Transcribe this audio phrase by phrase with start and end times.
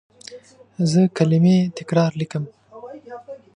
[0.91, 2.43] زه کلمې تکرار لیکم.